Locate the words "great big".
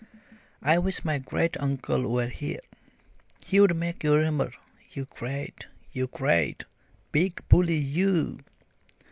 6.07-7.47